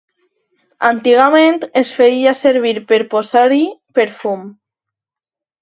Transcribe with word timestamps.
Antigament 0.87 1.59
es 1.83 1.91
feia 1.99 2.33
servir 2.39 2.73
per 2.93 2.99
posar-hi 3.13 3.63
perfum. 4.01 4.49